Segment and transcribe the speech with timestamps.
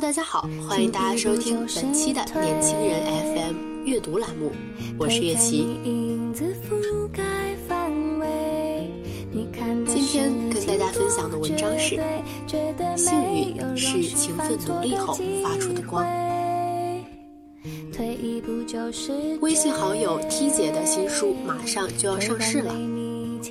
[0.00, 3.02] 大家好，欢迎大家收听本期的年轻人
[3.34, 4.50] FM 阅读栏目，
[4.98, 5.76] 我是月琪。
[9.86, 12.00] 今天跟大家分享的文章是：
[12.96, 16.02] 幸运是勤奋努力后发出的光。
[19.42, 22.74] 微信好友 T 姐的新书马上就要上市了，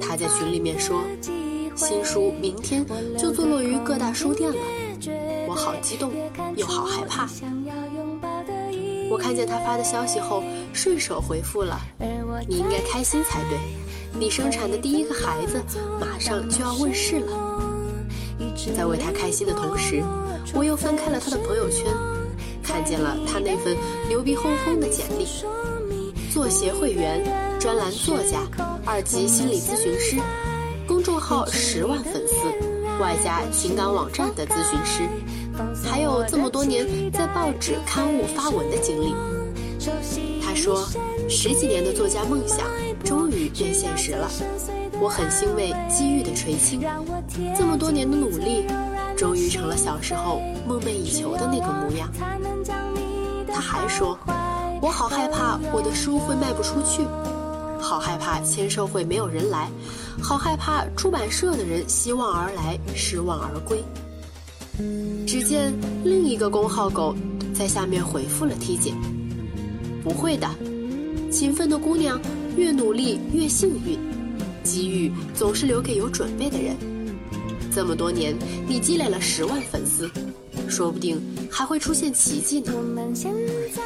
[0.00, 1.04] 她在群里面说，
[1.76, 2.84] 新书明天
[3.16, 4.56] 就坐落于各大书店了。
[5.52, 6.10] 我好激动，
[6.56, 7.28] 又好害怕。
[9.10, 11.78] 我看见他发的消息后，顺手回复了
[12.48, 13.58] ：“你应该开心才对，
[14.18, 15.62] 你生产的第一个孩子
[16.00, 17.36] 马上就要问世了。”
[18.74, 20.02] 在为他开心的同时，
[20.54, 21.86] 我又翻开了他的朋友圈，
[22.62, 23.76] 看见了他那份
[24.08, 25.26] 牛逼哄哄的简历：
[26.32, 27.22] 作协会员、
[27.60, 28.38] 专栏作家、
[28.86, 30.16] 二级心理咨询师，
[30.88, 32.72] 公众号十万粉丝。
[33.00, 35.02] 外加情感网站的咨询师，
[35.84, 39.14] 还有这么多年在报纸刊物发文的经历。
[40.42, 40.86] 他说，
[41.28, 42.66] 十几年的作家梦想
[43.04, 44.30] 终于变现实了，
[45.00, 46.80] 我很欣慰机遇的垂青，
[47.56, 48.66] 这么多年的努力，
[49.16, 52.08] 终于成了小时候梦寐以求的那个模样。
[53.52, 54.16] 他还说，
[54.80, 57.06] 我好害怕我的书会卖不出去。
[57.80, 59.68] 好害怕签售会没有人来，
[60.22, 63.82] 好害怕出版社的人希望而来，失望而归。
[65.26, 65.72] 只见
[66.04, 67.14] 另一个公号狗
[67.54, 68.92] 在下面回复了 T 姐
[70.02, 70.48] ：“不会的，
[71.30, 72.20] 勤奋的姑娘
[72.56, 73.98] 越努力越幸运，
[74.62, 76.76] 机遇总是留给有准备的人。
[77.70, 78.34] 这么多年，
[78.66, 80.10] 你积累了十万粉丝，
[80.68, 83.32] 说不定还会出现奇迹呢。”我们现
[83.74, 83.82] 在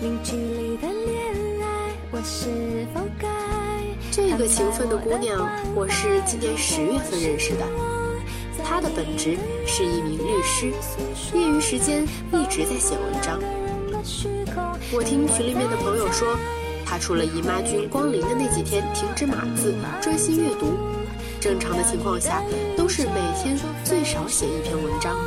[0.00, 3.28] 零距离的恋爱，我是否该
[4.10, 7.99] 这个勤奋的姑娘，我是今年十月份认识的。
[8.70, 9.36] 他的本职
[9.66, 10.66] 是一名律师，
[11.36, 13.36] 业余时间一直在写文章。
[14.92, 16.38] 我听群里面的朋友说，
[16.86, 20.78] 他除了姨妈君光临的那几天停止码字，专心阅读，
[21.40, 22.44] 正常的情况下
[22.76, 25.18] 都是每天最少写一篇文章。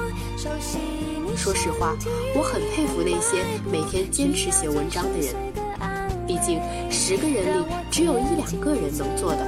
[1.35, 1.97] 说实话，
[2.37, 5.35] 我很佩服那些每天坚持写文章的人。
[6.25, 9.45] 毕竟，十个人里只有一两个人能做的。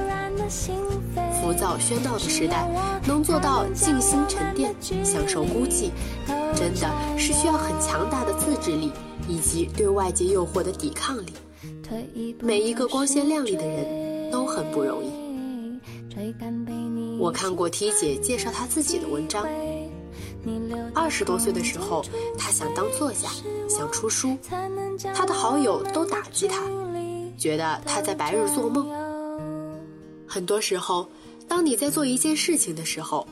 [1.40, 2.68] 浮躁喧闹的时代，
[3.06, 4.74] 能做到静心沉淀、
[5.04, 5.90] 享受孤寂，
[6.54, 8.90] 真的是需要很强大的自制力
[9.28, 11.32] 以及对外界诱惑的抵抗力。
[12.40, 15.10] 每一个光鲜亮丽的人都很不容易。
[17.20, 19.46] 我看过 T 姐介绍她自己的文章。
[20.92, 22.04] 二十多岁的时候，
[22.36, 23.28] 她想当作家，
[23.68, 24.36] 想出书。
[25.14, 26.62] 他的好友都打击他，
[27.38, 28.88] 觉得他在白日做梦。
[30.26, 31.08] 很多时候，
[31.48, 33.26] 当你在做一件事情的时候，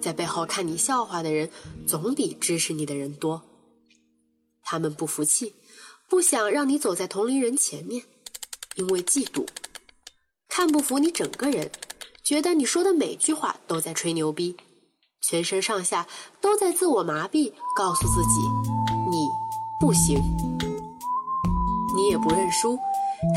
[0.00, 1.50] 在背后看你笑话的人，
[1.86, 3.42] 总比支持你的人多。
[4.62, 5.54] 他们不服气，
[6.08, 8.02] 不想让你走在同龄人前面，
[8.76, 9.46] 因为嫉妒，
[10.48, 11.70] 看不服你整个人，
[12.22, 14.56] 觉得你说的每句话都在吹牛逼，
[15.20, 16.06] 全身上下
[16.40, 18.40] 都在自我麻痹，告诉自己
[19.10, 19.26] 你
[19.80, 20.18] 不行。
[21.96, 22.78] 你也不认输，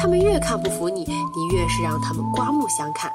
[0.02, 3.12] 他们越看不服你，你越是让他们刮目相看，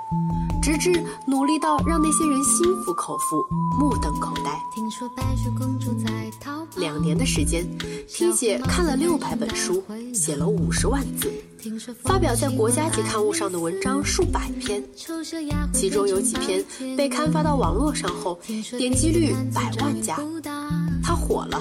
[0.62, 0.92] 直至
[1.26, 3.44] 努力到让那些人心服口服、
[3.76, 4.56] 目瞪口呆。
[6.76, 7.66] 两年的时间
[8.08, 9.82] ，T 姐看了六百本书，
[10.14, 11.32] 写了五十万字，
[12.04, 14.82] 发表在国家级刊物上的文章数百篇，
[15.74, 16.64] 其中有几篇
[16.96, 18.38] 被刊发到网络上后，
[18.78, 20.16] 点击率百万加。
[21.02, 21.60] 他火了，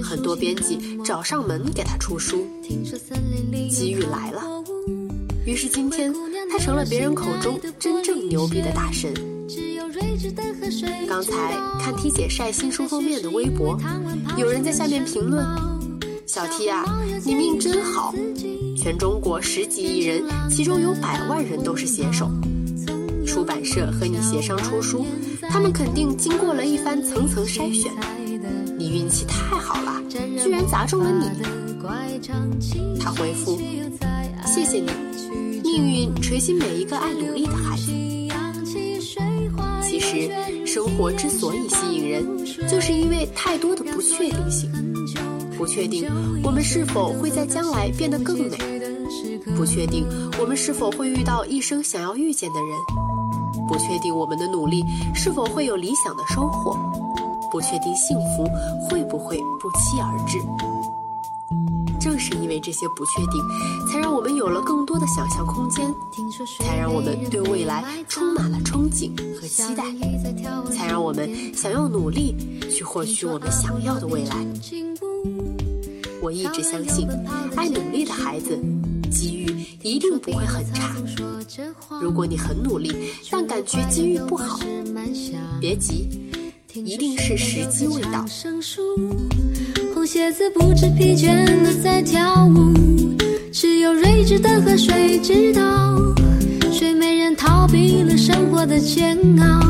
[0.00, 2.46] 很多编辑找上门给他出书，
[3.68, 4.42] 机遇来了。
[5.44, 6.12] 于是今天
[6.50, 9.12] 他成了别人口中真正牛逼的大神。
[11.08, 11.32] 刚才
[11.80, 13.78] 看 T 姐晒新书封面的微博，
[14.36, 15.46] 有人在下面评论
[16.26, 16.84] ：“小 T 啊，
[17.24, 18.14] 你命真好，
[18.76, 22.30] 全中国十几亿人，其中有百万人都是写手，
[23.26, 25.06] 出版社和你协商出书，
[25.48, 27.92] 他们肯定经过了一番层层筛选。”
[28.78, 31.26] 你运气太好了，居然砸中了你。
[33.00, 33.58] 他回复：
[34.58, 34.90] 谢谢你，
[35.62, 37.92] 命运垂青每一个爱努力的孩子。
[39.84, 42.26] 其实，生活之所以吸引人，
[42.68, 44.68] 就是因为太多的不确定性。
[45.56, 46.10] 不确定
[46.42, 48.58] 我们是否会在将来变得更美，
[49.56, 50.04] 不确定
[50.40, 52.76] 我们是否会遇到一生想要遇见的人，
[53.68, 54.82] 不确定我们的努力
[55.14, 56.76] 是否会有理想的收获，
[57.52, 58.44] 不确定幸福
[58.90, 60.36] 会不会不期而至。
[62.00, 63.40] 正是因为这些不确定，
[63.90, 65.92] 才让我们有了更多的想象空间，
[66.60, 69.84] 才让我们对未来充满了憧憬和期待，
[70.72, 72.34] 才让我们想要努力
[72.70, 74.36] 去获取我们想要的未来。
[76.20, 77.08] 我一直相信，
[77.56, 78.58] 爱努力的孩子，
[79.10, 80.94] 机遇一定不会很差。
[82.00, 82.92] 如果你很努力，
[83.30, 84.58] 但感觉机遇不好，
[85.60, 86.08] 别急，
[86.74, 88.24] 一定是时机未到。
[89.98, 92.72] 红鞋子不知疲倦的在跳舞，
[93.50, 95.60] 只有睿智的河水知道，
[96.70, 99.60] 睡美人逃避了生活的煎熬，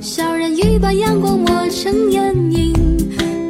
[0.00, 2.74] 小人鱼把阳光抹成眼影，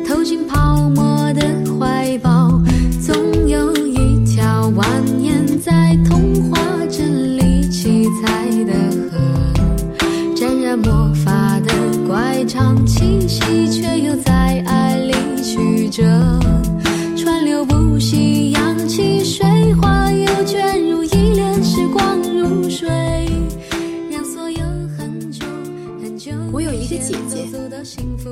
[0.07, 1.41] 投进泡沫的
[1.79, 2.61] 怀抱，
[3.01, 4.85] 总有一条蜿
[5.23, 8.75] 蜒在童话镇里七彩的
[9.11, 9.19] 河，
[10.37, 11.73] 沾染魔法的
[12.07, 13.41] 乖张气息，
[13.71, 14.30] 却又在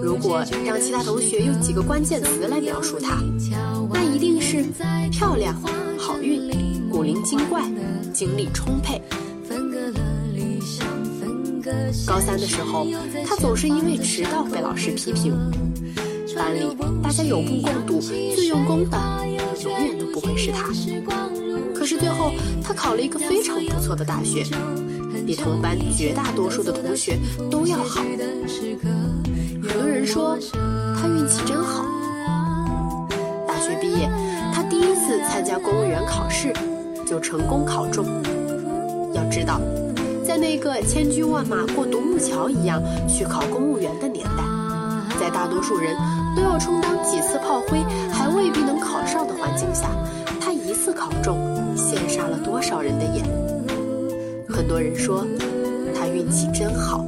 [0.09, 3.23] 如果让其他同学用几个关键词来描述她，
[3.93, 4.65] 那一定是
[5.11, 5.55] 漂亮、
[5.99, 7.63] 好运、古灵精怪、
[8.15, 9.03] 精力充沛。
[12.07, 12.87] 高三的时候，
[13.27, 15.35] 她总是因为迟到被老师批评。
[16.35, 16.61] 班里
[17.03, 18.99] 大家有目共睹，最用功的
[19.63, 20.73] 永远都不会是她。
[21.75, 22.33] 可是最后，
[22.65, 24.43] 她考了一个非常不错的大学，
[25.29, 27.19] 比同班绝大多数的同学
[27.51, 28.03] 都要好。
[28.03, 30.39] 有的人说
[30.97, 31.85] 他运气真好。
[33.47, 34.09] 大学毕业，
[34.55, 36.51] 他第一次参加公务员考试，
[37.07, 38.07] 就成功考中。
[39.13, 39.61] 要知道，
[40.27, 44.43] 在那个千军万马过独木桥一样去考公务员的年代，
[45.21, 45.95] 在大多数人
[46.35, 49.91] 都要充当几次炮灰还未必能考上的环境下，
[50.41, 51.37] 他一次考中，
[51.77, 53.58] 羡煞了多少人的眼。
[54.59, 55.25] 很多人说
[55.95, 57.07] 他运气真好。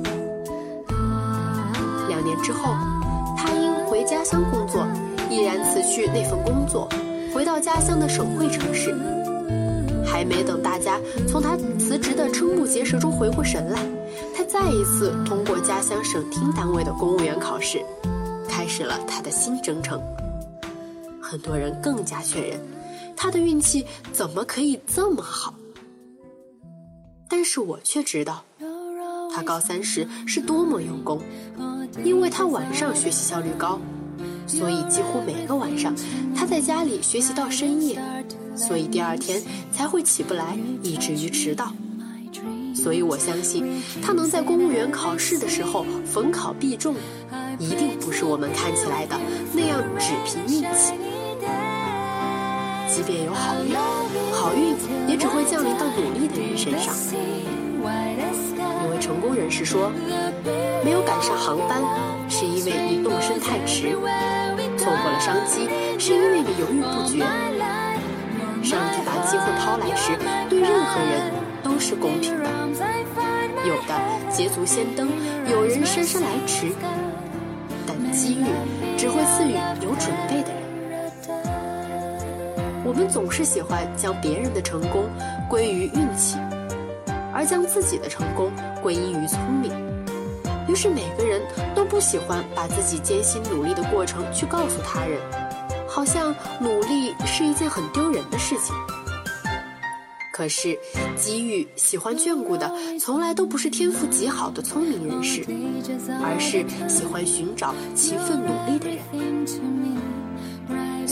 [2.08, 2.72] 两年之后，
[3.36, 4.86] 他因回家乡工作，
[5.28, 6.88] 毅然辞去那份工作，
[7.34, 8.94] 回到家乡的省会城市。
[10.06, 13.84] 还没等大家从他辞职的瞠目结舌中回过神来，
[14.32, 17.84] 他再一次通过家乡省厅单位的公务员考试，
[18.48, 20.00] 开始了他的新征程。
[21.20, 22.60] 很多人更加确认，
[23.16, 25.52] 他的运气怎么可以这么好？
[27.30, 28.44] 但是我却知道，
[29.32, 31.22] 他高三时是多么用功，
[32.04, 33.78] 因为他晚上学习效率高，
[34.48, 35.94] 所以几乎每个晚上
[36.36, 37.98] 他在家里学习到深夜。
[38.56, 39.40] 所以第二天
[39.72, 41.72] 才会起不来，以至于迟到。
[42.74, 46.96] 所以我相信，他能在公务员考试的时候逢考必中，
[47.58, 49.16] 一定不是我们看起来的
[49.54, 50.92] 那样只凭运气。
[52.92, 53.74] 即便有好运，
[55.40, 56.94] 会降临到努力的人身上。
[57.08, 59.90] 一位成功人士说
[60.84, 61.80] ：“没有赶上航班，
[62.28, 63.96] 是因为你动身太迟；
[64.76, 65.66] 错过了商机，
[65.98, 67.24] 是因为你犹豫不决。”
[68.62, 70.12] 上帝把机会抛来时，
[70.50, 71.32] 对任何人
[71.62, 72.50] 都是公平的。
[73.64, 73.94] 有的
[74.30, 75.08] 捷足先登，
[75.50, 76.66] 有人姗姗来迟，
[77.86, 78.44] 但机遇
[78.98, 80.69] 只会赐予有准备的人。
[82.90, 85.08] 我们总是喜欢将别人的成功
[85.48, 86.36] 归于运气，
[87.32, 88.50] 而将自己的成功
[88.82, 89.70] 归因于聪明。
[90.66, 91.40] 于是每个人
[91.72, 95.20] 都不喜欢把自己艰辛努力的过程去告诉他人。
[95.86, 98.74] 好像努力是一件很丢人的事情。
[100.32, 100.76] 可是，
[101.14, 102.68] 机遇喜欢眷顾的，
[102.98, 105.44] 从来都不是天赋极好的聪明人士，
[106.24, 108.98] 而是喜欢寻找勤奋努力的人。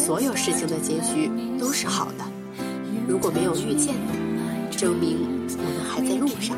[0.08, 2.24] 所有事情的结局都是好的。
[3.06, 3.94] 如果没有遇见，
[4.70, 5.18] 证明
[5.58, 6.56] 我们还在路上。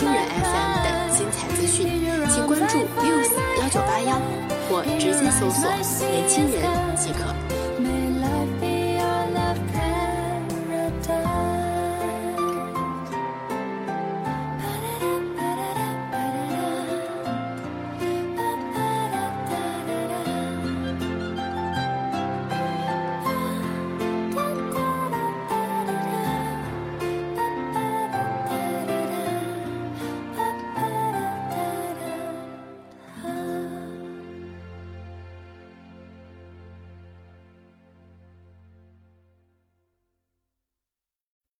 [0.00, 1.86] 新人 FM 的精彩资讯，
[2.30, 3.28] 请关注 news
[3.60, 4.18] 幺九八幺
[4.66, 5.70] 或直接搜索
[6.10, 6.62] “年轻人”
[6.96, 7.59] 即可。